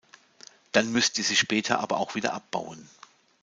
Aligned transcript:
Dann 0.71 0.91
müsst 0.91 1.19
ihr 1.19 1.23
sie 1.23 1.35
später 1.35 1.79
aber 1.79 1.97
auch 1.99 2.15
wieder 2.15 2.33
abbauen. 2.33 2.89